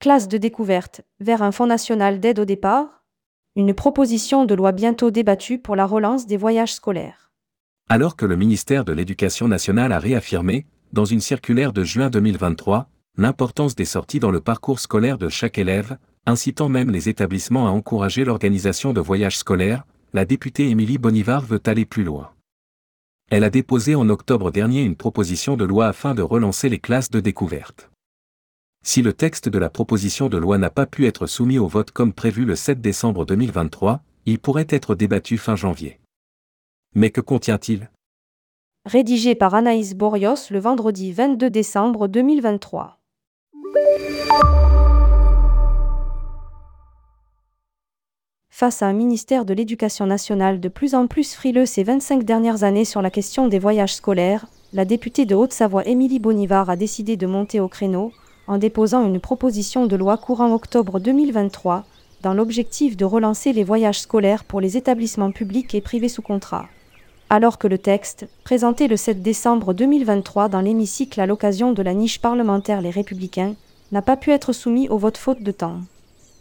[0.00, 3.04] Classe de découverte vers un fonds national d'aide au départ
[3.54, 7.30] Une proposition de loi bientôt débattue pour la relance des voyages scolaires.
[7.90, 12.88] Alors que le ministère de l'Éducation nationale a réaffirmé, dans une circulaire de juin 2023,
[13.18, 17.70] l'importance des sorties dans le parcours scolaire de chaque élève, incitant même les établissements à
[17.70, 22.30] encourager l'organisation de voyages scolaires, la députée Émilie Bonivard veut aller plus loin.
[23.30, 27.10] Elle a déposé en octobre dernier une proposition de loi afin de relancer les classes
[27.10, 27.89] de découverte.
[28.82, 31.90] Si le texte de la proposition de loi n'a pas pu être soumis au vote
[31.90, 36.00] comme prévu le 7 décembre 2023, il pourrait être débattu fin janvier.
[36.94, 37.90] Mais que contient-il?
[38.86, 42.96] Rédigé par Anaïs Borios le vendredi 22 décembre 2023.
[48.60, 52.62] face à un ministère de l'Éducation nationale de plus en plus frileux ces 25 dernières
[52.62, 57.16] années sur la question des voyages scolaires, la députée de Haute-Savoie Émilie Bonivard a décidé
[57.16, 58.12] de monter au créneau
[58.50, 61.84] en déposant une proposition de loi courant octobre 2023
[62.22, 66.66] dans l'objectif de relancer les voyages scolaires pour les établissements publics et privés sous contrat.
[67.30, 71.94] Alors que le texte, présenté le 7 décembre 2023 dans l'hémicycle à l'occasion de la
[71.94, 73.54] niche parlementaire Les Républicains,
[73.92, 75.78] n'a pas pu être soumis au vote faute de temps.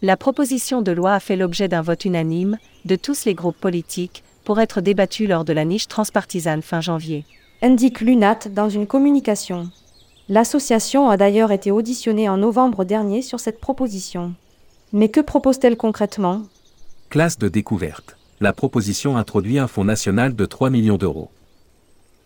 [0.00, 4.24] La proposition de loi a fait l'objet d'un vote unanime de tous les groupes politiques
[4.44, 7.26] pour être débattue lors de la niche transpartisane fin janvier.
[7.60, 9.68] Indique l'UNAT dans une communication.
[10.30, 14.34] L'association a d'ailleurs été auditionnée en novembre dernier sur cette proposition.
[14.92, 16.42] Mais que propose-t-elle concrètement?
[17.08, 18.18] Classe de découverte.
[18.38, 21.30] La proposition introduit un fonds national de 3 millions d'euros.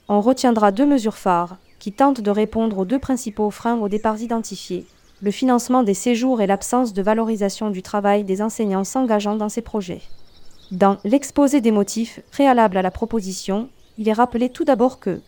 [0.08, 4.20] On retiendra deux mesures phares, qui tentent de répondre aux deux principaux freins aux départs
[4.20, 4.84] identifiés,
[5.20, 9.62] le financement des séjours et l'absence de valorisation du travail des enseignants s'engageant dans ces
[9.62, 10.02] projets.
[10.72, 15.20] Dans l'exposé des motifs préalable à la proposition, il est rappelé tout d'abord que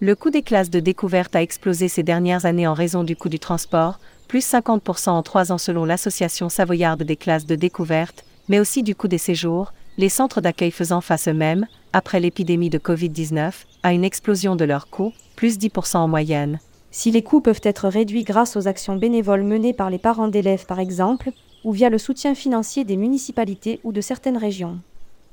[0.00, 3.28] le coût des classes de découverte a explosé ces dernières années en raison du coût
[3.28, 8.60] du transport, plus 50% en trois ans selon l'Association savoyarde des classes de découverte, mais
[8.60, 13.52] aussi du coût des séjours, les centres d'accueil faisant face eux-mêmes, après l'épidémie de Covid-19,
[13.82, 16.60] à une explosion de leurs coûts, plus 10% en moyenne.
[16.92, 20.66] Si les coûts peuvent être réduits grâce aux actions bénévoles menées par les parents d'élèves
[20.66, 21.32] par exemple,
[21.64, 24.78] ou via le soutien financier des municipalités ou de certaines régions.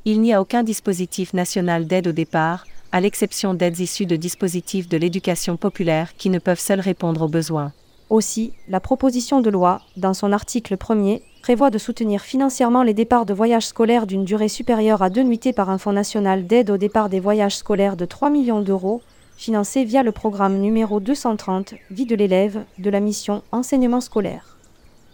[0.05, 2.65] Il n'y a aucun dispositif national d'aide au départ,
[2.95, 7.27] à l'exception d'aides issues de dispositifs de l'éducation populaire qui ne peuvent seuls répondre aux
[7.27, 7.73] besoins.
[8.09, 13.25] Aussi, la proposition de loi, dans son article 1er, prévoit de soutenir financièrement les départs
[13.25, 16.77] de voyages scolaires d'une durée supérieure à deux nuitées par un fonds national d'aide au
[16.77, 19.01] départ des voyages scolaires de 3 millions d'euros,
[19.35, 24.57] financé via le programme numéro 230 Vie de l'élève de la mission Enseignement scolaire.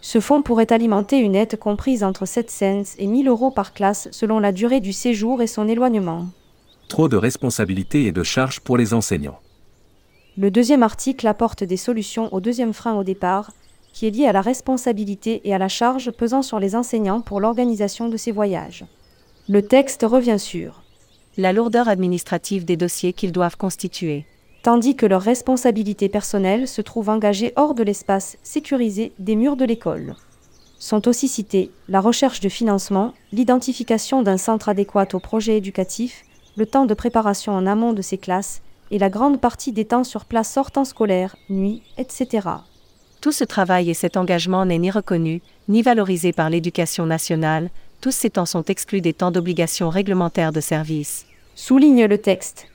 [0.00, 4.06] Ce fonds pourrait alimenter une aide comprise entre 7 cents et 1000 euros par classe
[4.12, 6.26] selon la durée du séjour et son éloignement.
[6.88, 9.38] Trop de responsabilités et de charges pour les enseignants.
[10.38, 13.52] Le deuxième article apporte des solutions au deuxième frein au départ,
[13.92, 17.40] qui est lié à la responsabilité et à la charge pesant sur les enseignants pour
[17.40, 18.84] l'organisation de ces voyages.
[19.48, 20.82] Le texte revient sur
[21.36, 24.24] la lourdeur administrative des dossiers qu'ils doivent constituer.
[24.62, 29.64] Tandis que leur responsabilité personnelle se trouve engagée hors de l'espace sécurisé des murs de
[29.64, 30.14] l'école.
[30.78, 36.24] Sont aussi cités la recherche de financement, l'identification d'un centre adéquat au projet éducatif,
[36.56, 40.04] le temps de préparation en amont de ces classes et la grande partie des temps
[40.04, 42.48] sur place sortant scolaire, nuit, etc.
[43.20, 47.70] Tout ce travail et cet engagement n'est ni reconnu, ni valorisé par l'éducation nationale,
[48.00, 51.24] tous ces temps sont exclus des temps d'obligation réglementaire de service.
[51.54, 52.66] Souligne le texte.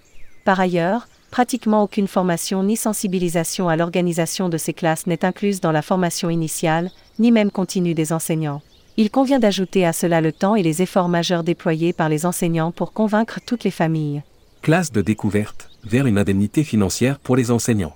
[0.45, 5.73] Par ailleurs, pratiquement aucune formation ni sensibilisation à l'organisation de ces classes n'est incluse dans
[5.73, 6.89] la formation initiale,
[7.19, 8.61] ni même continue des enseignants.
[8.97, 12.71] Il convient d'ajouter à cela le temps et les efforts majeurs déployés par les enseignants
[12.71, 14.23] pour convaincre toutes les familles.
[14.61, 17.95] Classe de découverte, vers une indemnité financière pour les enseignants.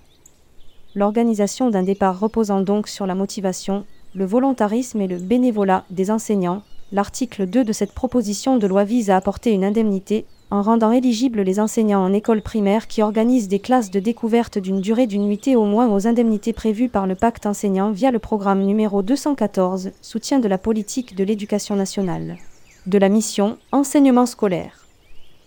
[0.93, 6.63] L'organisation d'un départ reposant donc sur la motivation, le volontarisme et le bénévolat des enseignants,
[6.93, 11.41] L'article 2 de cette proposition de loi vise à apporter une indemnité en rendant éligibles
[11.41, 15.55] les enseignants en école primaire qui organisent des classes de découverte d'une durée d'une nuitée
[15.55, 20.39] au moins aux indemnités prévues par le pacte enseignant via le programme numéro 214, soutien
[20.39, 22.37] de la politique de l'éducation nationale.
[22.85, 24.85] De la mission Enseignement scolaire.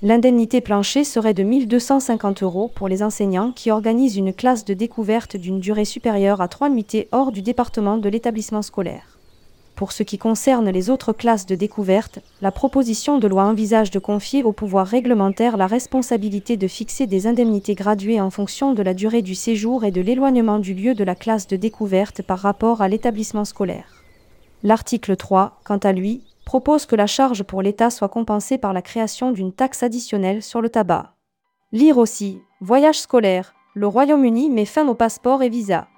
[0.01, 5.37] L'indemnité plancher serait de 1250 euros pour les enseignants qui organisent une classe de découverte
[5.37, 9.14] d'une durée supérieure à trois nuitées hors du département de l'établissement scolaire.
[9.75, 13.99] Pour ce qui concerne les autres classes de découverte, la proposition de loi envisage de
[13.99, 18.95] confier au pouvoir réglementaire la responsabilité de fixer des indemnités graduées en fonction de la
[18.95, 22.83] durée du séjour et de l'éloignement du lieu de la classe de découverte par rapport
[22.83, 24.05] à l'établissement scolaire.
[24.63, 28.83] L'article 3, quant à lui, propose que la charge pour l'État soit compensée par la
[28.83, 31.15] création d'une taxe additionnelle sur le tabac.
[31.73, 35.89] Lire aussi, voyage scolaire, le Royaume-Uni met fin aux passeports et visas.